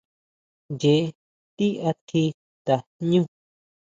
[0.73, 0.95] Ncheé
[1.57, 2.23] ti atji
[2.65, 3.21] tajñu.